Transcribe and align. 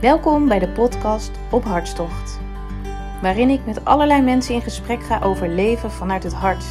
Welkom 0.00 0.48
bij 0.48 0.58
de 0.58 0.68
podcast 0.68 1.30
Op 1.52 1.62
Hartstocht, 1.62 2.38
waarin 3.22 3.48
ik 3.48 3.66
met 3.66 3.84
allerlei 3.84 4.22
mensen 4.22 4.54
in 4.54 4.60
gesprek 4.60 5.02
ga 5.02 5.22
over 5.22 5.48
leven 5.48 5.90
vanuit 5.90 6.22
het 6.22 6.32
hart. 6.32 6.64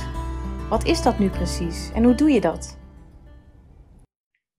Wat 0.69 0.85
is 0.85 1.01
dat 1.01 1.19
nu 1.19 1.29
precies 1.29 1.91
en 1.91 2.03
hoe 2.03 2.15
doe 2.15 2.29
je 2.29 2.41
dat? 2.41 2.79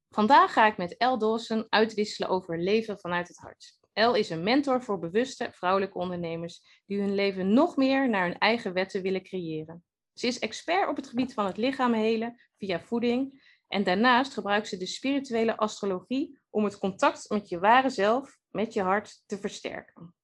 Vandaag 0.09 0.53
ga 0.53 0.67
ik 0.67 0.77
met 0.77 0.97
El 0.97 1.19
Dawson 1.19 1.67
uitwisselen 1.69 2.31
over 2.31 2.59
leven 2.59 2.99
vanuit 2.99 3.29
het 3.29 3.37
hart. 3.37 3.79
El 3.93 4.15
is 4.15 4.31
een 4.31 4.43
mentor 4.43 4.83
voor 4.83 4.99
bewuste 4.99 5.49
vrouwelijke 5.53 5.99
ondernemers 5.99 6.83
die 6.87 7.01
hun 7.01 7.15
leven 7.15 7.53
nog 7.53 7.77
meer 7.77 8.09
naar 8.09 8.25
hun 8.25 8.39
eigen 8.39 8.73
wetten 8.73 9.03
willen 9.03 9.23
creëren. 9.23 9.85
Ze 10.15 10.27
is 10.27 10.39
expert 10.39 10.89
op 10.89 10.97
het 10.97 11.07
gebied 11.09 11.35
van 11.35 11.47
het 11.47 11.57
lichaam 11.57 11.93
helen 11.93 12.41
via 12.59 12.81
voeding 12.81 13.43
en 13.69 13.85
daarnaast 13.85 14.33
gebruikt 14.33 14.69
ze 14.69 14.77
de 14.77 14.87
spirituele 14.87 15.57
astrologie 15.57 16.38
om 16.51 16.65
het 16.65 16.79
contact 16.79 17.29
met 17.29 17.49
je 17.49 17.59
ware 17.59 17.91
zelf, 17.91 18.39
met 18.51 18.73
je 18.73 18.83
hart, 18.83 19.23
te 19.27 19.39
versterken. 19.39 20.15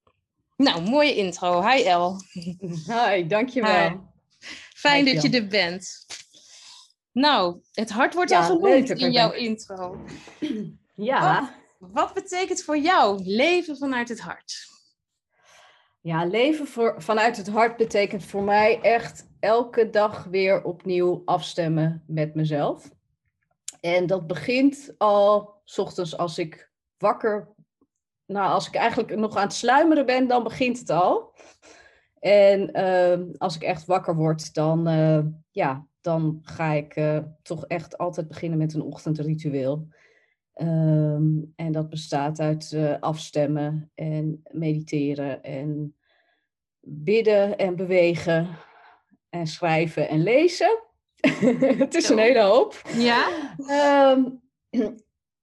Nou, 0.57 0.83
mooie 0.91 1.15
intro. 1.15 1.69
Hi 1.69 1.83
El. 1.83 2.21
Hi, 2.87 3.27
dankjewel. 3.27 3.89
Hi. 3.89 3.97
Fijn 4.75 5.05
dat 5.05 5.23
je 5.23 5.31
er 5.31 5.47
bent. 5.47 6.07
Nou, 7.13 7.61
het 7.73 7.91
hart 7.91 8.15
wordt 8.15 8.33
al 8.33 8.43
genoemd 8.43 8.91
in 8.91 9.13
jouw 9.13 9.33
intro. 9.33 10.05
Ja. 10.97 11.55
Wat, 11.79 11.91
wat, 11.93 12.15
betekent 12.15 12.63
voor 12.63 12.79
jou 12.79 13.23
leven 13.25 13.77
vanuit 13.77 14.09
het 14.09 14.21
hart? 14.21 14.73
Ja, 16.01 16.25
leven 16.25 16.67
voor, 16.67 17.03
vanuit 17.03 17.37
het 17.37 17.49
hart 17.49 17.77
betekent 17.77 18.25
voor 18.25 18.43
mij 18.43 18.81
echt 18.81 19.27
elke 19.41 19.91
dag 19.91 20.25
weer 20.25 20.63
opnieuw 20.63 21.23
afstemmen 21.25 22.05
met 22.07 22.35
mezelf. 22.35 22.91
En 23.85 24.07
dat 24.07 24.27
begint 24.27 24.95
al 24.99 25.55
s 25.65 25.79
ochtends 25.79 26.17
als 26.17 26.39
ik 26.39 26.71
wakker. 26.99 27.55
Nou, 28.27 28.51
als 28.51 28.67
ik 28.67 28.75
eigenlijk 28.75 29.17
nog 29.17 29.37
aan 29.37 29.43
het 29.43 29.53
sluimeren 29.53 30.07
ben, 30.07 30.27
dan 30.29 30.43
begint 30.43 30.79
het 30.79 30.91
al. 30.91 31.35
En 32.21 32.73
ehm, 32.73 33.25
als 33.39 33.55
ik 33.55 33.63
echt 33.63 33.85
wakker 33.85 34.15
word, 34.17 34.55
dan, 34.55 34.89
uh, 34.89 35.25
ja, 35.51 35.87
dan 36.01 36.39
ga 36.43 36.73
ik 36.73 36.97
uh, 36.97 37.19
toch 37.43 37.67
echt 37.67 37.99
altijd 37.99 38.29
beginnen 38.29 38.59
met 38.59 38.75
een 38.75 38.83
ochtendritueel. 38.83 39.89
Um, 40.55 41.53
en 41.57 41.73
dat 41.73 41.89
bestaat 41.89 42.41
uit 42.41 42.73
uh, 42.75 42.97
afstemmen 43.01 43.91
en 43.95 44.43
mediteren 44.51 45.43
en 45.43 45.97
bidden 46.81 47.57
en 47.59 47.77
bewegen 47.77 48.49
en 49.29 49.47
schrijven 49.47 50.09
en 50.09 50.23
lezen. 50.23 50.83
het 51.85 51.95
is 51.95 52.09
een 52.09 52.19
hele 52.19 52.43
hoop. 52.43 52.83
Ja. 52.97 53.29
Um, 54.11 54.43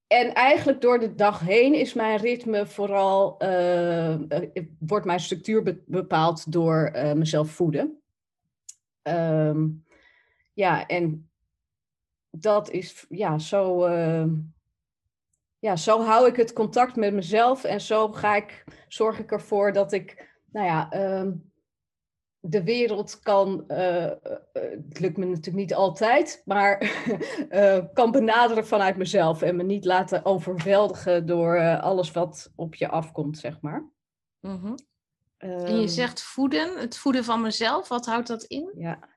en 0.07 0.33
eigenlijk 0.33 0.81
door 0.81 0.99
de 0.99 1.15
dag 1.15 1.39
heen 1.39 1.73
is 1.73 1.93
mijn 1.93 2.17
ritme 2.17 2.67
vooral, 2.67 3.43
uh, 3.43 4.15
wordt 4.79 5.05
mijn 5.05 5.19
structuur 5.19 5.83
bepaald 5.85 6.51
door 6.51 6.91
uh, 6.95 7.13
mezelf 7.13 7.49
voeden. 7.49 8.01
Um, 9.03 9.85
ja, 10.53 10.87
en 10.87 11.29
dat 12.29 12.69
is, 12.69 13.05
ja, 13.09 13.37
zo, 13.37 13.87
uh, 13.87 14.25
ja, 15.59 15.75
zo 15.75 16.01
hou 16.01 16.27
ik 16.27 16.35
het 16.35 16.53
contact 16.53 16.95
met 16.95 17.13
mezelf 17.13 17.63
en 17.63 17.81
zo 17.81 18.11
ga 18.11 18.35
ik, 18.35 18.63
zorg 18.87 19.19
ik 19.19 19.31
ervoor 19.31 19.73
dat 19.73 19.91
ik, 19.91 20.39
nou 20.51 20.65
ja, 20.65 20.89
de 22.41 22.63
wereld 22.63 23.19
kan, 23.19 23.63
uh, 23.67 24.11
het 24.53 24.99
lukt 24.99 25.17
me 25.17 25.25
natuurlijk 25.25 25.55
niet 25.55 25.73
altijd, 25.73 26.41
maar 26.45 26.81
uh, 27.49 27.79
kan 27.93 28.11
benaderen 28.11 28.67
vanuit 28.67 28.97
mezelf 28.97 29.41
en 29.41 29.55
me 29.55 29.63
niet 29.63 29.85
laten 29.85 30.25
overweldigen 30.25 31.25
door 31.25 31.55
uh, 31.55 31.81
alles 31.81 32.11
wat 32.11 32.51
op 32.55 32.75
je 32.75 32.87
afkomt, 32.87 33.37
zeg 33.37 33.61
maar. 33.61 33.89
Mm 34.39 34.59
-hmm. 34.59 34.75
en 35.37 35.79
je 35.79 35.87
zegt 35.87 36.21
voeden, 36.21 36.79
het 36.79 36.97
voeden 36.97 37.23
van 37.23 37.41
mezelf, 37.41 37.87
wat 37.87 38.05
houdt 38.05 38.27
dat 38.27 38.43
in? 38.43 38.71
Ja, 38.77 39.09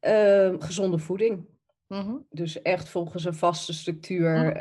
ehm, 0.00 0.60
gezonde 0.60 0.98
voeding. 0.98 1.46
Mm 1.86 2.00
-hmm. 2.00 2.26
Dus 2.30 2.62
echt 2.62 2.88
volgens 2.88 3.24
een 3.24 3.34
vaste 3.34 3.72
structuur 3.72 4.56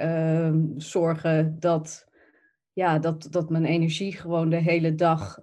mm. 0.54 0.80
zorgen 0.80 1.60
dat, 1.60 2.06
ja, 2.74 3.00
dat, 3.00 3.28
dat 3.30 3.50
mijn 3.50 3.66
energie 3.66 4.14
gewoon 4.14 4.50
de 4.50 4.56
hele 4.56 4.96
dag 4.96 5.40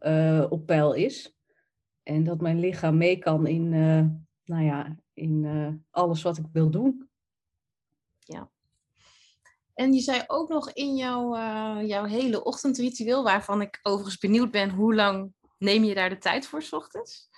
op 0.50 0.66
peil 0.66 0.92
is. 0.92 1.36
En 2.02 2.24
dat 2.24 2.40
mijn 2.40 2.60
lichaam 2.60 2.96
mee 2.96 3.18
kan 3.18 3.46
in, 3.46 3.72
uh, 3.72 4.04
nou 4.44 4.64
ja, 4.64 4.96
in 5.14 5.44
uh, 5.44 5.68
alles 5.90 6.22
wat 6.22 6.38
ik 6.38 6.46
wil 6.52 6.70
doen. 6.70 7.10
Ja. 8.18 8.50
En 9.74 9.92
je 9.92 10.00
zei 10.00 10.22
ook 10.26 10.48
nog 10.48 10.72
in 10.72 10.96
jouw, 10.96 11.36
uh, 11.36 11.88
jouw 11.88 12.04
hele 12.04 12.44
ochtendritueel, 12.44 13.22
waarvan 13.22 13.60
ik 13.60 13.78
overigens 13.82 14.18
benieuwd 14.18 14.50
ben, 14.50 14.70
hoe 14.70 14.94
lang 14.94 15.32
neem 15.58 15.84
je 15.84 15.94
daar 15.94 16.08
de 16.08 16.18
tijd 16.18 16.46
voor, 16.46 16.62
s 16.62 16.72
ochtends? 16.72 17.30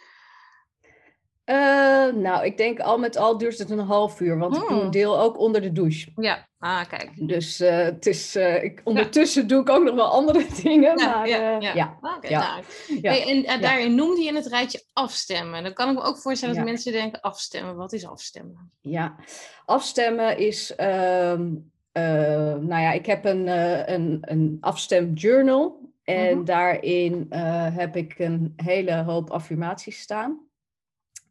Uh, 1.46 2.12
nou, 2.12 2.44
ik 2.44 2.56
denk 2.56 2.80
al 2.80 2.98
met 2.98 3.16
al 3.16 3.38
duurt 3.38 3.58
het 3.58 3.70
een 3.70 3.78
half 3.78 4.20
uur, 4.20 4.38
want 4.38 4.56
ik 4.56 4.68
doe 4.68 4.80
een 4.80 4.90
deel 4.90 5.20
ook 5.20 5.38
onder 5.38 5.60
de 5.60 5.72
douche. 5.72 6.10
Ja, 6.16 6.48
ah, 6.58 6.84
kijk. 6.88 7.10
Dus 7.28 7.60
uh, 7.60 7.76
het 7.76 8.06
is, 8.06 8.36
uh, 8.36 8.64
ik, 8.64 8.80
ondertussen 8.84 9.42
ja. 9.42 9.48
doe 9.48 9.60
ik 9.60 9.68
ook 9.68 9.84
nog 9.84 9.94
wel 9.94 10.10
andere 10.10 10.46
dingen. 10.62 10.98
Ja, 10.98 11.16
maar, 11.16 11.28
ja, 11.28 11.58
ja. 11.58 11.74
ja. 11.74 11.98
Okay, 12.00 12.30
ja. 12.30 12.60
Nou. 12.88 13.00
Hey, 13.00 13.44
en 13.46 13.60
daarin 13.60 13.94
noemde 13.94 14.22
je 14.22 14.34
het 14.34 14.46
rijtje 14.46 14.82
afstemmen. 14.92 15.62
Dan 15.62 15.72
kan 15.72 15.88
ik 15.88 15.94
me 15.94 16.02
ook 16.02 16.18
voorstellen 16.18 16.54
dat 16.54 16.64
mensen 16.64 16.92
denken, 16.92 17.20
afstemmen, 17.20 17.76
wat 17.76 17.92
is 17.92 18.06
afstemmen? 18.06 18.72
Ja, 18.80 19.16
afstemmen 19.64 20.38
is, 20.38 20.74
um, 20.80 21.70
nou 21.92 22.80
ja, 22.82 22.92
ik 22.92 23.06
heb 23.06 23.24
een, 23.24 23.46
een, 23.92 24.18
een 24.20 24.56
afstemjournal. 24.60 25.82
En 26.04 26.32
-hmm. 26.32 26.44
daarin 26.44 27.26
heb 27.72 27.96
ik 27.96 28.18
een 28.18 28.52
hele 28.56 29.02
hoop 29.02 29.30
affirmaties 29.30 30.00
staan. 30.00 30.44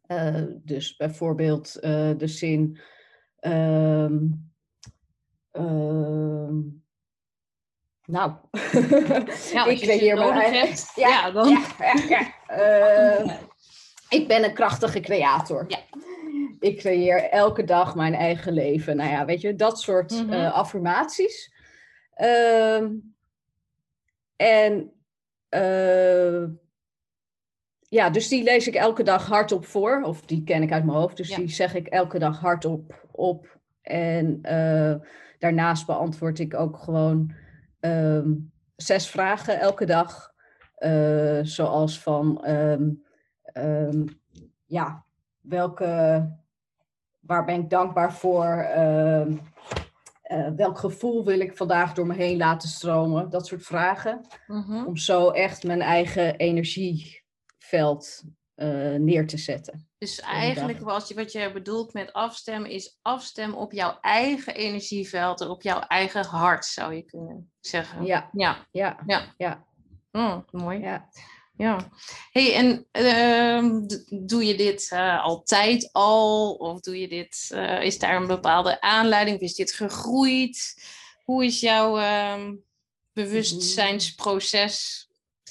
Uh, 0.08 0.42
dus 0.52 0.96
bijvoorbeeld 0.96 1.76
uh, 1.80 2.10
de 2.16 2.26
zin. 2.26 2.78
Um, 3.40 4.52
uh, 5.52 6.50
nou, 8.04 8.32
ja, 9.52 9.66
ik 9.70 9.80
creëer 9.80 10.16
mijn 10.16 10.32
eigen. 10.32 10.86
Ja, 10.94 11.08
ja, 11.08 11.30
dan. 11.30 11.48
Ja, 11.48 11.62
ja, 12.08 13.40
ik 14.08 14.28
ben 14.28 14.44
een 14.44 14.54
krachtige 14.54 15.00
creator. 15.00 15.64
Ja. 15.68 15.78
Ik 16.60 16.78
creëer 16.78 17.22
elke 17.30 17.64
dag 17.64 17.94
mijn 17.94 18.14
eigen 18.14 18.52
leven. 18.52 18.96
Nou 18.96 19.10
ja, 19.10 19.24
weet 19.24 19.40
je, 19.40 19.54
dat 19.54 19.80
soort 19.80 20.10
mm 20.10 20.30
-hmm. 20.30 20.44
affirmaties. 20.44 21.52
Ehm, 22.14 22.90
en 24.36 24.92
ja, 27.94 28.10
dus 28.10 28.28
die 28.28 28.42
lees 28.42 28.68
ik 28.68 28.74
elke 28.74 29.02
dag 29.02 29.26
hardop 29.26 29.66
voor. 29.66 30.02
Of 30.02 30.20
die 30.20 30.44
ken 30.44 30.62
ik 30.62 30.72
uit 30.72 30.84
mijn 30.84 30.98
hoofd. 30.98 31.16
Dus 31.16 31.28
ja. 31.28 31.36
die 31.36 31.48
zeg 31.48 31.74
ik 31.74 31.86
elke 31.86 32.18
dag 32.18 32.40
hardop 32.40 33.06
op. 33.10 33.58
En 33.82 34.38
uh, 34.42 34.94
daarnaast 35.38 35.86
beantwoord 35.86 36.38
ik 36.38 36.54
ook 36.54 36.78
gewoon 36.78 37.32
um, 37.80 38.52
zes 38.76 39.10
vragen 39.10 39.60
elke 39.60 39.84
dag. 39.84 40.32
Uh, 40.78 41.40
zoals 41.42 42.00
van, 42.00 42.48
um, 42.48 43.02
um, 43.52 44.20
ja, 44.64 45.04
welke, 45.40 45.86
waar 47.20 47.44
ben 47.44 47.60
ik 47.60 47.70
dankbaar 47.70 48.12
voor? 48.12 48.66
Uh, 48.76 49.26
welk 50.56 50.78
gevoel 50.78 51.24
wil 51.24 51.40
ik 51.40 51.56
vandaag 51.56 51.92
door 51.92 52.06
me 52.06 52.14
heen 52.14 52.36
laten 52.36 52.68
stromen? 52.68 53.30
Dat 53.30 53.46
soort 53.46 53.62
vragen. 53.62 54.20
Mm 54.46 54.62
-hmm. 54.62 54.86
Om 54.86 54.96
zo 54.96 55.30
echt 55.30 55.64
mijn 55.64 55.82
eigen 55.82 56.36
energie 56.36 57.23
veld 57.76 58.22
uh, 58.56 58.94
neer 58.94 59.26
te 59.26 59.36
zetten. 59.36 59.88
Dus 59.98 60.20
eigenlijk 60.20 60.80
wat 60.80 61.08
je, 61.08 61.14
wat 61.14 61.32
je 61.32 61.52
bedoelt 61.52 61.92
met 61.92 62.12
afstemmen 62.12 62.70
is 62.70 62.98
afstemmen 63.02 63.58
op 63.58 63.72
jouw 63.72 63.98
eigen 64.00 64.54
energieveld 64.54 65.40
en 65.40 65.48
op 65.48 65.62
jouw 65.62 65.80
eigen 65.80 66.24
hart, 66.24 66.64
zou 66.64 66.94
je 66.94 67.02
kunnen 67.02 67.52
zeggen. 67.60 68.04
Ja. 68.04 68.30
Ja. 68.32 68.66
Ja. 68.70 68.98
ja. 69.06 69.34
ja. 69.36 69.64
Mm, 70.10 70.44
mooi. 70.50 70.78
Ja. 70.78 71.08
Ja. 71.56 71.90
Hey, 72.30 72.54
en 72.54 72.86
uh, 72.92 73.80
doe 74.26 74.44
je 74.44 74.54
dit 74.54 74.90
uh, 74.92 75.24
altijd 75.24 75.88
al? 75.92 76.52
Of 76.52 76.80
doe 76.80 77.00
je 77.00 77.08
dit, 77.08 77.50
uh, 77.54 77.82
is 77.82 77.98
daar 77.98 78.16
een 78.16 78.26
bepaalde 78.26 78.80
aanleiding? 78.80 79.36
Of 79.36 79.42
is 79.42 79.54
dit 79.54 79.72
gegroeid? 79.72 80.82
Hoe 81.24 81.44
is 81.44 81.60
jouw 81.60 81.98
ehm, 81.98 82.54
bewustzijnsproces 83.12 85.03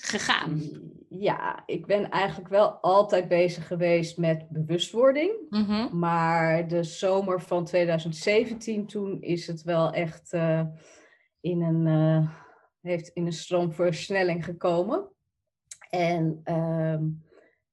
gegaan? 0.03 0.61
Ja, 1.09 1.63
ik 1.65 1.85
ben 1.85 2.09
eigenlijk 2.09 2.50
wel 2.50 2.69
altijd 2.71 3.27
bezig 3.27 3.67
geweest 3.67 4.17
met 4.17 4.50
bewustwording. 4.50 5.31
Mm 5.50 5.63
-hmm. 5.63 6.00
Maar 6.00 6.67
de 6.67 6.83
zomer 6.83 7.41
van 7.41 7.65
2017, 7.65 8.88
toen 8.88 9.21
is 9.21 9.47
het 9.47 9.63
wel 9.63 9.94
echt 9.94 10.33
uh, 10.33 10.63
in, 11.41 11.61
een, 11.61 11.85
uh, 11.85 12.29
heeft 12.81 13.07
in 13.07 13.25
een 13.25 13.33
stroomversnelling 13.33 14.45
gekomen. 14.45 15.09
En 15.89 16.41
uh, 16.45 17.00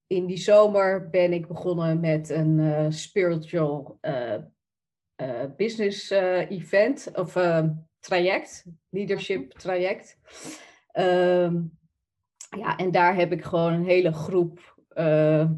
in 0.06 0.26
die 0.26 0.36
zomer 0.36 1.10
ben 1.10 1.32
ik 1.32 1.46
begonnen 1.46 2.00
met 2.00 2.28
een 2.28 2.58
uh, 2.58 2.86
spiritual 2.88 3.98
business 5.56 6.10
event 6.10 7.10
of 7.14 7.32
traject, 7.98 8.64
leadership 8.88 9.52
traject. 9.52 10.18
Ehm, 10.92 11.62
ja, 12.56 12.76
en 12.76 12.91
daar 12.91 13.14
heb 13.14 13.32
ik 13.32 13.44
gewoon 13.44 13.73
een 13.73 13.85
hele 13.85 14.12
groep, 14.12 14.76
uh, 14.94 15.50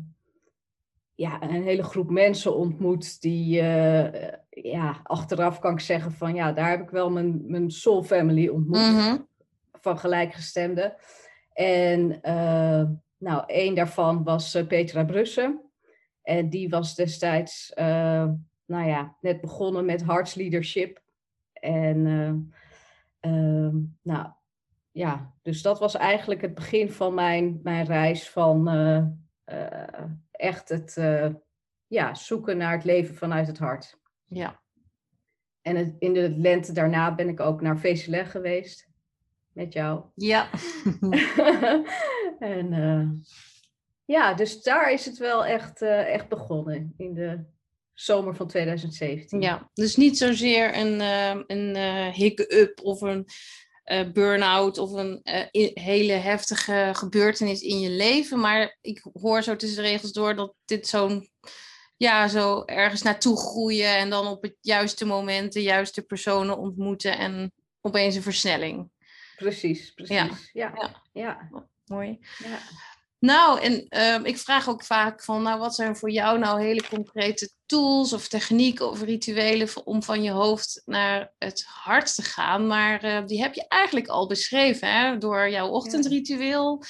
ja, 1.15 1.43
een 1.43 1.63
hele 1.63 1.83
groep 1.83 2.11
mensen 2.11 2.57
ontmoet 2.57 3.21
die, 3.21 3.63
uh, 3.63 4.29
ja, 4.51 5.01
achteraf 5.03 5.59
kan 5.59 5.73
ik 5.73 5.81
zeggen 5.81 6.13
van, 6.13 6.35
ja, 6.35 6.53
daar 6.53 6.71
heb 6.71 6.81
ik 6.81 6.91
wel 6.91 7.11
mijn, 7.11 7.51
mijn 7.51 7.71
soul 7.71 8.03
family 8.03 8.49
ontmoet, 8.49 8.79
Mhm. 8.93 9.17
van 9.73 9.99
gelijkgestemden. 9.99 10.95
En 11.53 12.19
uh, 12.23 12.83
nou, 13.19 13.45
één 13.47 13.75
daarvan 13.75 14.25
was 14.25 14.63
Petra 14.69 15.05
Brussen. 15.05 15.61
En 16.23 16.49
die 16.49 16.69
was 16.69 16.95
destijds, 16.95 17.73
nou 18.67 18.87
ja, 18.89 19.17
net 19.21 19.41
begonnen 19.41 19.85
met 19.85 20.05
Hearts 20.05 20.35
Leadership. 20.35 21.03
En 21.53 22.03
nou, 24.03 24.27
ja, 24.93 25.33
dus 25.43 25.63
dat 25.63 25.79
was 25.79 25.95
eigenlijk 25.95 26.41
het 26.41 26.55
begin 26.55 26.91
van 26.91 27.15
mijn, 27.15 27.61
mijn 27.63 27.85
reis 27.85 28.31
van 28.31 28.75
uh, 28.75 29.05
uh, 29.47 30.05
echt 30.31 30.69
het 30.69 30.97
uh, 30.99 31.29
ja, 31.87 32.15
zoeken 32.15 32.57
naar 32.57 32.73
het 32.73 32.85
leven 32.85 33.15
vanuit 33.15 33.47
het 33.47 33.59
hart. 33.59 33.99
Ja. 34.27 34.61
En 35.63 35.77
het, 35.77 35.95
in 35.99 36.13
de 36.13 36.31
lente 36.31 36.73
daarna 36.73 37.15
ben 37.15 37.29
ik 37.29 37.41
ook 37.41 37.61
naar 37.61 37.79
Vezeleg 37.79 38.31
geweest 38.31 38.89
met 39.53 39.73
jou. 39.73 40.05
Ja. 40.15 40.51
en 42.39 43.25
ja, 44.05 44.35
dus 44.35 44.63
daar 44.63 44.93
is 44.93 45.07
het 45.07 45.19
wel 45.19 45.45
echt, 45.45 45.83
echt 45.83 46.29
begonnen 46.29 46.95
in 46.97 47.15
de 47.15 47.45
zomer 47.93 48.35
van 48.35 48.47
2017. 48.47 49.41
Ja, 49.41 49.71
dus 49.75 49.97
niet 49.97 50.19
zozeer 50.19 50.77
een, 50.77 51.01
een 51.47 51.77
hiccup 52.13 52.81
of 52.83 53.01
een 53.01 53.27
uh, 53.85 54.13
burn-out 54.13 54.79
of 54.79 54.93
een 54.93 55.21
uh, 55.23 55.71
hele 55.75 56.13
heftige 56.13 56.91
gebeurtenis 56.93 57.61
in 57.61 57.81
je 57.81 57.91
leven. 57.91 58.41
Maar 58.41 58.79
ik 58.81 59.07
hoor 59.13 59.43
zo 59.43 59.57
tussen 59.57 59.83
de 59.83 59.89
regels 59.89 60.13
door 60.13 60.35
dat 60.35 60.55
dit 60.65 60.87
zo'n, 60.87 61.29
ja, 61.97 62.29
zo 62.29 62.63
ergens 62.65 63.03
naartoe 63.03 63.37
groeien 63.37 63.97
en 63.97 64.11
dan 64.11 64.27
op 64.27 64.43
het 64.43 64.57
juiste 64.61 65.05
moment 65.05 65.53
de 65.53 65.63
juiste 65.63 66.03
personen 66.03 66.59
ontmoeten 66.59 67.19
en 67.19 67.53
opeens 67.81 68.15
een 68.15 68.23
versnelling. 68.23 68.91
Precies, 69.37 69.91
precies. 69.91 70.17
Ja, 70.17 70.29
ja. 70.53 70.73
ja. 70.75 71.03
ja. 71.13 71.51
Mooi. 71.85 72.19
Ja. 72.39 72.59
Nou, 73.23 73.61
en 73.61 73.87
um, 74.15 74.25
ik 74.25 74.39
vraag 74.39 74.69
ook 74.69 74.85
vaak 74.85 75.23
van, 75.23 75.43
nou, 75.43 75.59
wat 75.59 75.75
zijn 75.75 75.97
voor 75.97 76.11
jou 76.11 76.39
nou 76.39 76.63
hele 76.63 76.89
concrete 76.89 77.51
tools 77.67 78.13
of 78.13 78.29
technieken 78.29 78.91
of 78.91 79.03
rituelen 79.03 79.69
om 79.85 80.03
van 80.03 80.23
je 80.23 80.31
hoofd 80.31 80.83
naar 80.85 81.33
het 81.39 81.65
hart 81.67 82.15
te 82.15 82.23
gaan? 82.23 82.67
Maar 82.67 83.05
uh, 83.05 83.27
die 83.27 83.43
heb 83.43 83.55
je 83.55 83.69
eigenlijk 83.69 84.07
al 84.07 84.27
beschreven, 84.27 84.93
hè? 84.93 85.19
Door 85.19 85.51
jouw 85.51 85.69
ochtendritueel 85.69 86.85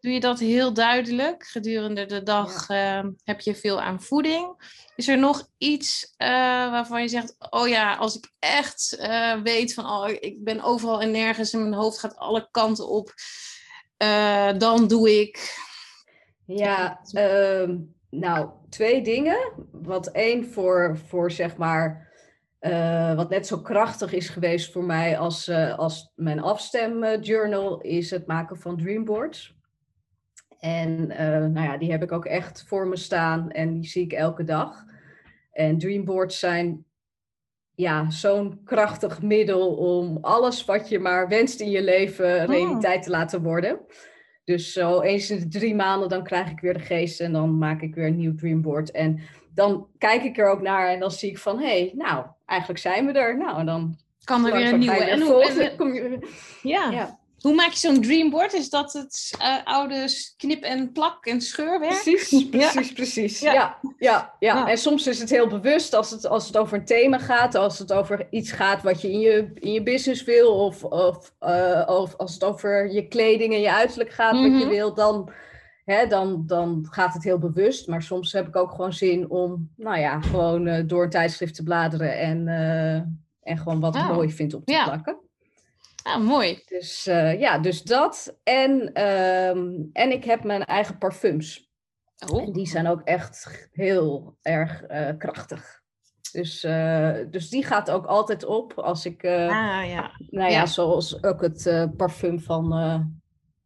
doe 0.00 0.12
je 0.12 0.20
dat 0.20 0.38
heel 0.38 0.72
duidelijk. 0.72 1.46
Gedurende 1.46 2.06
de 2.06 2.22
dag 2.22 2.68
ja. 2.68 3.02
uh, 3.02 3.10
heb 3.24 3.40
je 3.40 3.54
veel 3.54 3.80
aan 3.80 4.02
voeding. 4.02 4.74
Is 4.96 5.08
er 5.08 5.18
nog 5.18 5.48
iets 5.58 6.14
uh, 6.18 6.28
waarvan 6.70 7.02
je 7.02 7.08
zegt, 7.08 7.36
oh 7.50 7.68
ja, 7.68 7.94
als 7.94 8.16
ik 8.16 8.32
echt 8.38 8.96
uh, 9.00 9.42
weet 9.42 9.74
van, 9.74 9.86
oh, 9.90 10.08
ik 10.08 10.44
ben 10.44 10.62
overal 10.62 11.00
en 11.00 11.10
nergens 11.10 11.52
en 11.52 11.60
mijn 11.60 11.80
hoofd 11.82 11.98
gaat 11.98 12.16
alle 12.16 12.48
kanten 12.50 12.88
op, 12.88 13.14
uh, 14.02 14.50
dan 14.58 14.88
doe 14.88 15.20
ik 15.20 15.64
ja, 16.46 17.00
uh, 17.12 17.76
nou, 18.10 18.50
twee 18.68 19.02
dingen. 19.02 19.52
Wat 19.72 20.06
één 20.06 20.44
voor, 20.44 20.98
voor 21.06 21.30
zeg 21.30 21.56
maar, 21.56 22.12
uh, 22.60 23.14
wat 23.14 23.30
net 23.30 23.46
zo 23.46 23.58
krachtig 23.58 24.12
is 24.12 24.28
geweest 24.28 24.72
voor 24.72 24.84
mij 24.84 25.18
als, 25.18 25.48
uh, 25.48 25.78
als 25.78 26.12
mijn 26.14 26.40
afstemjournal, 26.40 27.80
is 27.80 28.10
het 28.10 28.26
maken 28.26 28.56
van 28.56 28.76
dreamboards. 28.76 29.54
En 30.58 31.06
nou 31.52 31.60
ja, 31.60 31.76
die 31.76 31.90
heb 31.90 32.02
ik 32.02 32.12
ook 32.12 32.24
echt 32.24 32.64
voor 32.66 32.86
me 32.86 32.96
staan 32.96 33.50
en 33.50 33.72
die 33.72 33.86
zie 33.86 34.04
ik 34.04 34.12
elke 34.12 34.44
dag. 34.44 34.84
En 35.52 35.78
dreamboards 35.78 36.38
zijn 36.38 36.84
ja, 37.74 38.10
zo'n 38.10 38.60
krachtig 38.64 39.22
middel 39.22 39.74
om 39.74 40.18
alles 40.20 40.64
wat 40.64 40.88
je 40.88 40.98
maar 40.98 41.28
wenst 41.28 41.60
in 41.60 41.70
je 41.70 41.82
leven 41.82 42.46
realiteit 42.46 43.02
te 43.02 43.10
laten 43.10 43.42
worden. 43.42 43.80
Dus 44.46 44.72
zo 44.72 45.00
eens 45.00 45.30
in 45.30 45.38
de 45.38 45.48
drie 45.48 45.74
maanden, 45.74 46.08
dan 46.08 46.24
krijg 46.24 46.50
ik 46.50 46.60
weer 46.60 46.74
de 46.74 46.80
geest 46.80 47.20
en 47.20 47.32
dan 47.32 47.58
maak 47.58 47.82
ik 47.82 47.94
weer 47.94 48.06
een 48.06 48.16
nieuw 48.16 48.34
dreamboard. 48.34 48.90
En 48.90 49.20
dan 49.54 49.86
kijk 49.98 50.22
ik 50.22 50.38
er 50.38 50.50
ook 50.50 50.60
naar 50.60 50.88
en 50.88 51.00
dan 51.00 51.10
zie 51.10 51.30
ik 51.30 51.38
van, 51.38 51.58
hé, 51.58 51.66
hey, 51.66 51.92
nou, 51.94 52.26
eigenlijk 52.44 52.80
zijn 52.80 53.06
we 53.06 53.12
er. 53.12 53.36
Nou, 53.36 53.58
en 53.58 53.66
dan 53.66 53.96
kan 54.24 54.46
er 54.46 54.52
weer 54.52 54.72
een 54.72 54.78
nieuwe. 54.78 55.04
En 55.04 55.20
hoe, 55.20 55.44
en, 55.44 55.76
kom 55.76 55.94
je, 55.94 56.18
ja. 56.62 56.90
ja. 56.90 57.18
Hoe 57.40 57.54
maak 57.54 57.70
je 57.70 57.78
zo'n 57.78 58.00
dreamboard? 58.00 58.52
Is 58.52 58.70
dat 58.70 58.92
het 58.92 59.34
uh, 59.40 59.56
oude 59.64 60.08
knip 60.36 60.62
en 60.62 60.92
plak 60.92 61.26
en 61.26 61.40
scheurwerk? 61.40 62.02
Precies, 62.02 62.48
precies, 62.48 62.88
ja. 62.88 62.94
precies. 62.94 63.40
Ja. 63.40 63.52
Ja, 63.52 63.78
ja, 63.98 64.34
ja, 64.38 64.68
En 64.68 64.78
soms 64.78 65.06
is 65.06 65.18
het 65.18 65.30
heel 65.30 65.46
bewust 65.46 65.94
als 65.94 66.10
het, 66.10 66.26
als 66.26 66.46
het 66.46 66.56
over 66.56 66.78
een 66.78 66.84
thema 66.84 67.18
gaat, 67.18 67.54
als 67.54 67.78
het 67.78 67.92
over 67.92 68.26
iets 68.30 68.52
gaat 68.52 68.82
wat 68.82 69.00
je 69.00 69.12
in 69.12 69.20
je, 69.20 69.50
in 69.54 69.72
je 69.72 69.82
business 69.82 70.24
wil, 70.24 70.64
of, 70.64 70.84
of, 70.84 71.32
uh, 71.40 71.82
of 71.86 72.16
als 72.16 72.34
het 72.34 72.44
over 72.44 72.92
je 72.92 73.08
kleding 73.08 73.52
en 73.52 73.60
je 73.60 73.72
uiterlijk 73.72 74.10
gaat 74.10 74.32
mm 74.32 74.42
-hmm. 74.42 74.52
wat 74.52 74.62
je 74.62 74.68
wil, 74.68 74.94
dan, 74.94 75.30
hè, 75.84 76.06
dan, 76.06 76.42
dan 76.46 76.86
gaat 76.90 77.14
het 77.14 77.24
heel 77.24 77.38
bewust. 77.38 77.88
Maar 77.88 78.02
soms 78.02 78.32
heb 78.32 78.46
ik 78.46 78.56
ook 78.56 78.70
gewoon 78.70 78.92
zin 78.92 79.30
om, 79.30 79.70
nou 79.76 79.98
ja, 79.98 80.20
gewoon 80.20 80.66
uh, 80.66 80.82
door 80.86 81.02
een 81.02 81.10
tijdschrift 81.10 81.54
te 81.54 81.62
bladeren 81.62 82.18
en, 82.18 82.48
en 83.42 83.58
gewoon 83.58 83.80
wat 83.80 83.94
ik 83.94 84.02
Oh. 84.02 84.14
mooi 84.14 84.30
vind 84.30 84.54
op 84.54 84.64
te 84.64 84.82
plakken. 84.84 85.24
Ah, 86.06 86.20
mooi. 86.20 86.62
Dus 86.66 87.06
uh, 87.06 87.40
ja, 87.40 87.58
dus 87.58 87.82
dat. 87.82 88.38
En, 88.42 89.02
um, 89.06 89.90
en 89.92 90.12
ik 90.12 90.24
heb 90.24 90.44
mijn 90.44 90.64
eigen 90.64 90.98
parfums. 90.98 91.70
Oh. 92.32 92.42
En 92.42 92.52
die 92.52 92.66
zijn 92.66 92.86
ook 92.86 93.00
echt 93.00 93.68
heel 93.72 94.36
erg 94.42 94.90
uh, 94.90 95.08
krachtig. 95.18 95.82
Dus, 96.32 96.64
uh, 96.64 97.16
dus 97.30 97.48
die 97.48 97.64
gaat 97.64 97.90
ook 97.90 98.06
altijd 98.06 98.44
op 98.44 98.72
als 98.72 99.06
ik, 99.06 99.24
ah, 99.24 99.30
ja. 99.88 100.10
nou 100.18 100.50
ja, 100.50 100.58
Ja. 100.58 100.66
zoals 100.66 101.22
ook 101.22 101.40
het 101.40 101.90
parfum 101.96 102.40
van 102.40 102.72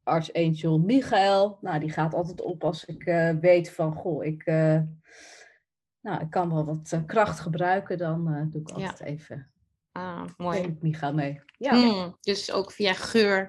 Archangel 0.02 0.78
Michael. 0.78 1.58
Nou, 1.60 1.80
die 1.80 1.90
gaat 1.90 2.14
altijd 2.14 2.40
op 2.40 2.64
als 2.64 2.84
ik 2.84 3.04
weet 3.40 3.70
van, 3.70 3.94
goh, 3.94 4.24
ik, 4.24 4.46
nou, 6.00 6.20
ik 6.20 6.30
kan 6.30 6.54
wel 6.54 6.64
wat 6.64 7.02
kracht 7.06 7.40
gebruiken. 7.40 7.98
Dan 7.98 8.48
doe 8.50 8.60
ik 8.60 8.70
altijd 8.70 9.00
even 9.00 9.50
Ah, 9.92 10.24
mooi. 10.36 10.60
ik 10.60 10.82
Michael 10.82 11.14
mee. 11.14 11.40
Ja. 11.58 11.74
Hmm, 11.74 12.16
dus 12.20 12.50
ook 12.52 12.72
via 12.72 12.94
geur 12.94 13.48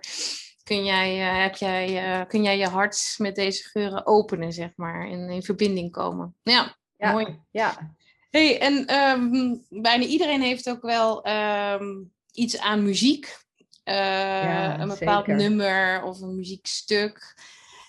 kun 0.63 0.85
jij, 0.85 1.19
uh, 1.19 1.41
heb 1.41 1.55
jij, 1.55 2.19
uh, 2.19 2.25
kun 2.27 2.43
jij 2.43 2.57
je 2.57 2.67
hart 2.67 3.15
met 3.17 3.35
deze 3.35 3.63
geuren 3.63 4.05
openen, 4.05 4.53
zeg 4.53 4.69
maar, 4.75 5.09
en 5.09 5.29
in 5.29 5.43
verbinding 5.43 5.91
komen. 5.91 6.35
Ja, 6.43 6.77
ja. 6.97 7.11
mooi. 7.11 7.39
Ja. 7.51 7.95
Hey, 8.29 8.59
en 8.59 8.95
um, 8.95 9.65
bijna 9.69 10.03
iedereen 10.03 10.41
heeft 10.41 10.69
ook 10.69 10.81
wel 10.81 11.27
um, 11.27 12.11
iets 12.31 12.59
aan 12.59 12.83
muziek. 12.83 13.39
Uh, 13.85 13.95
ja, 13.95 14.79
een 14.79 14.87
bepaald 14.87 15.25
zeker. 15.25 15.41
nummer 15.41 16.03
of 16.03 16.21
een 16.21 16.35
muziekstuk. 16.35 17.35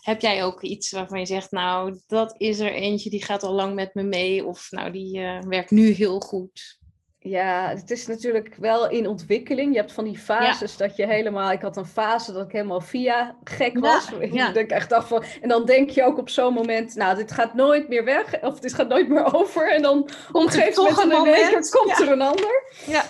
Heb 0.01 0.21
jij 0.21 0.45
ook 0.45 0.63
iets 0.63 0.91
waarvan 0.91 1.19
je 1.19 1.27
zegt, 1.27 1.51
nou, 1.51 2.01
dat 2.07 2.35
is 2.37 2.59
er 2.59 2.73
eentje 2.73 3.11
die 3.11 3.25
gaat 3.25 3.43
al 3.43 3.53
lang 3.53 3.75
met 3.75 3.95
me 3.95 4.03
mee, 4.03 4.45
of 4.45 4.71
nou, 4.71 4.91
die 4.91 5.19
uh, 5.19 5.41
werkt 5.41 5.71
nu 5.71 5.91
heel 5.91 6.21
goed? 6.21 6.81
Ja, 7.25 7.69
het 7.69 7.91
is 7.91 8.07
natuurlijk 8.07 8.55
wel 8.55 8.91
in 8.91 9.07
ontwikkeling. 9.07 9.73
Je 9.73 9.79
hebt 9.79 9.93
van 9.93 10.05
die 10.05 10.19
fases 10.19 10.77
ja. 10.77 10.87
dat 10.87 10.97
je 10.97 11.07
helemaal... 11.07 11.53
Ik 11.53 11.61
had 11.61 11.77
een 11.77 11.87
fase 11.87 12.33
dat 12.33 12.47
ik 12.47 12.53
helemaal 12.53 12.81
via 12.81 13.37
gek 13.45 13.79
was. 13.79 14.11
Ja, 14.21 14.29
ja. 14.33 14.55
Ik 14.55 14.71
echt 14.71 14.89
dacht 14.89 15.09
van, 15.09 15.25
en 15.41 15.49
dan 15.49 15.65
denk 15.67 15.91
je 15.91 16.03
ook 16.03 16.19
op 16.19 16.29
zo'n 16.29 16.55
moment... 16.55 16.95
Nou, 16.95 17.17
dit 17.17 17.33
gaat 17.33 17.55
nooit 17.55 17.89
meer 17.89 18.05
weg. 18.05 18.41
Of 18.41 18.61
dit 18.61 18.75
gaat 18.75 18.89
nooit 18.89 19.09
meer 19.09 19.35
over. 19.35 19.73
En 19.73 19.83
dan 19.83 20.09
een 20.33 20.51
gegeven 20.51 20.83
moment, 20.83 20.99
een 20.99 21.09
moment 21.09 21.71
komt 21.71 21.99
er 21.99 22.11
een 22.11 22.21
ander. 22.21 22.73
Ja. 22.87 23.05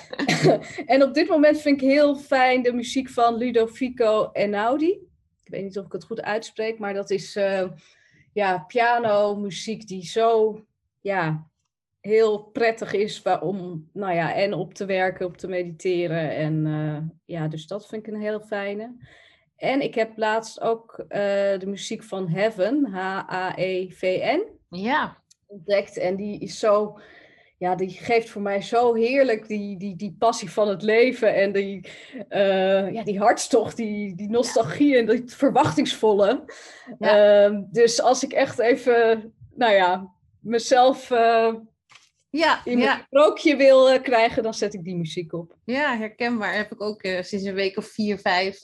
en 0.87 1.02
op 1.02 1.14
dit 1.14 1.28
moment 1.28 1.61
vind 1.61 1.83
ik 1.83 1.88
heel 1.88 2.16
fijn 2.16 2.62
de 2.62 2.73
muziek 2.73 3.11
van 3.11 3.37
Ludovico 3.37 4.31
Einaudi. 4.33 4.90
Ik 5.45 5.50
weet 5.50 5.62
niet 5.62 5.78
of 5.78 5.87
ik 5.87 5.92
het 5.92 6.04
goed 6.04 6.23
uitspreek. 6.23 6.78
Maar 6.78 6.95
dat 6.95 7.11
is 7.11 7.37
uh, 7.37 7.62
ja, 8.33 8.59
piano 8.59 9.37
muziek 9.37 9.87
die 9.87 10.04
zo... 10.04 10.61
Ja, 11.00 11.50
heel 12.03 12.39
prettig 12.39 12.93
is 12.93 13.23
om, 13.41 13.89
nou 13.93 14.15
ja, 14.15 14.35
en 14.35 14.55
op 14.55 14.75
te 14.75 14.85
werken, 14.85 15.27
op 15.27 15.37
te 15.37 15.49
mediteren. 15.49 16.31
En 16.31 16.67
uh, 16.67 16.99
ja, 17.25 17.49
dus 17.49 17.67
dat 17.67 17.87
vind 17.87 18.07
ik 18.07 18.13
een 18.13 18.21
heel 18.21 18.41
fijne. 18.41 18.97
En 19.57 19.81
ik 19.81 19.95
heb 19.95 20.11
laatst 20.17 20.61
ook 20.61 20.99
uh, 20.99 21.09
de 21.59 21.67
muziek 21.67 22.03
van 22.03 22.29
Heaven, 22.29 22.87
H-A-E-V-N, 22.93 24.43
ja. 24.69 25.17
ontdekt. 25.47 25.99
En 25.99 26.17
die 26.17 26.39
is 26.39 26.59
zo, 26.59 26.99
ja, 27.59 27.75
die 27.75 27.91
geeft 27.91 28.31
voor 28.31 28.43
mij 28.43 28.63
zo 28.63 28.95
heerlijk 28.95 29.49
die, 29.49 29.79
die, 29.79 29.97
die 29.97 30.17
passie 30.19 30.51
van 30.51 30.69
het 30.69 30.83
leven 30.83 31.35
en 31.35 31.53
die, 31.53 31.89
uh, 32.29 32.93
ja, 32.93 33.05
die 33.05 33.19
hartstocht, 33.19 33.77
die, 33.77 34.15
die 34.15 34.31
nostalgie 34.31 34.93
ja. 34.93 34.99
en 34.99 35.07
dat 35.07 35.33
verwachtingsvolle. 35.33 36.45
Ja. 36.99 37.51
Uh, 37.51 37.59
dus 37.71 38.01
als 38.01 38.25
ik 38.25 38.33
echt 38.33 38.59
even, 38.59 39.33
nou 39.55 39.73
ja, 39.73 40.13
mezelf 40.41 41.11
uh, 41.11 41.55
ja, 42.33 42.61
in 42.65 42.79
ja. 42.79 42.95
een 42.95 43.05
sprookje 43.07 43.57
wil 43.57 43.93
uh, 43.93 44.03
krijgen, 44.03 44.43
dan 44.43 44.55
zet 44.55 44.75
ik 44.75 44.85
die 44.85 44.97
muziek 44.97 45.33
op. 45.33 45.57
Ja, 45.65 45.97
herkenbaar. 45.97 46.55
Heb 46.55 46.73
ik 46.73 46.81
ook 46.81 47.03
uh, 47.03 47.23
sinds 47.23 47.45
een 47.45 47.55
week 47.55 47.77
of 47.77 47.87
vier, 47.87 48.19
vijf 48.19 48.61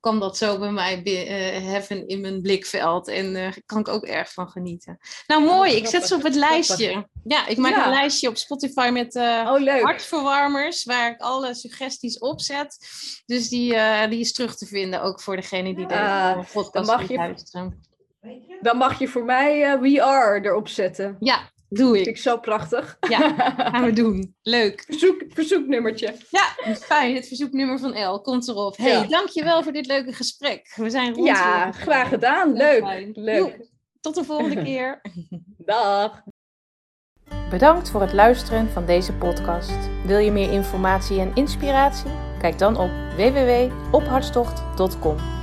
kan 0.00 0.20
dat 0.20 0.36
zo 0.36 0.58
bij 0.58 0.70
mij 0.70 1.02
uh, 1.04 1.70
heffen 1.70 2.08
in 2.08 2.20
mijn 2.20 2.42
blikveld. 2.42 3.08
En 3.08 3.34
uh, 3.34 3.48
kan 3.66 3.78
ik 3.78 3.88
ook 3.88 4.04
erg 4.04 4.32
van 4.32 4.48
genieten. 4.48 4.98
Nou, 5.26 5.42
mooi. 5.42 5.76
Ik 5.76 5.86
zet 5.86 6.06
ze 6.06 6.14
op 6.14 6.22
het 6.22 6.34
lijstje. 6.34 7.08
Ja, 7.24 7.46
ik 7.46 7.56
maak 7.56 7.84
een 7.84 7.90
lijstje 7.90 8.28
op 8.28 8.36
Spotify 8.36 8.90
met 8.92 9.14
uh, 9.14 9.22
oh, 9.22 9.82
hartverwarmers, 9.82 10.84
waar 10.84 11.10
ik 11.10 11.20
alle 11.20 11.54
suggesties 11.54 12.18
op 12.18 12.40
zet. 12.40 12.78
Dus 13.26 13.48
die, 13.48 13.74
die 14.08 14.20
is 14.20 14.32
terug 14.32 14.56
te 14.56 14.66
vinden, 14.66 15.02
ook 15.02 15.20
voor 15.20 15.36
degene 15.36 15.74
die 15.74 15.86
ah, 15.86 16.34
deze 16.36 16.52
podcast 16.52 16.72
dan 16.72 16.96
mag 16.96 17.08
je, 17.08 17.14
luisteren. 17.14 17.80
Dan 18.60 18.76
mag 18.76 18.98
je 18.98 19.08
voor 19.08 19.24
mij 19.24 19.80
We 19.80 20.02
Are 20.02 20.40
erop 20.40 20.68
zetten. 20.68 21.16
Ja, 21.20 21.50
Doe 21.72 21.98
ik. 21.98 22.04
Vind 22.04 22.16
ik 22.16 22.22
zo 22.22 22.38
prachtig. 22.38 22.96
Ja, 23.08 23.18
gaan 23.56 23.84
we 23.84 23.92
doen. 23.92 24.34
Leuk. 24.42 24.84
Verzoek, 24.88 25.22
verzoeknummertje. 25.28 26.14
Ja, 26.30 26.74
fijn. 26.74 27.14
Het 27.14 27.26
verzoeknummer 27.26 27.78
van 27.78 27.94
El 27.94 28.20
komt 28.20 28.48
erop. 28.48 28.76
hey, 28.76 28.90
ja. 28.90 29.06
dankjewel 29.06 29.62
voor 29.62 29.72
dit 29.72 29.86
leuke 29.86 30.12
gesprek. 30.12 30.72
We 30.76 30.90
zijn 30.90 31.14
rond. 31.14 31.26
Ja, 31.26 31.72
graag 31.72 32.08
gedaan. 32.08 32.52
Leuk. 32.52 33.10
Leuk. 33.12 33.68
tot 34.00 34.14
de 34.14 34.24
volgende 34.24 34.62
keer. 34.68 35.00
Dag. 35.58 36.22
Bedankt 37.50 37.90
voor 37.90 38.00
het 38.00 38.12
luisteren 38.12 38.70
van 38.70 38.86
deze 38.86 39.12
podcast. 39.12 39.76
Wil 40.06 40.18
je 40.18 40.30
meer 40.30 40.52
informatie 40.52 41.20
en 41.20 41.34
inspiratie? 41.34 42.10
Kijk 42.40 42.58
dan 42.58 42.76
op 42.76 42.90
www.ophartstocht.com. 43.16 45.39